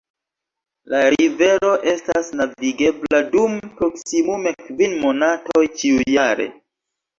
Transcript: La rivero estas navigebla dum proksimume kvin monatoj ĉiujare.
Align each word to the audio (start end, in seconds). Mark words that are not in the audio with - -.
La 0.93 1.01
rivero 1.13 1.73
estas 1.91 2.31
navigebla 2.39 3.21
dum 3.37 3.59
proksimume 3.83 4.57
kvin 4.65 4.99
monatoj 5.07 5.67
ĉiujare. 5.85 6.53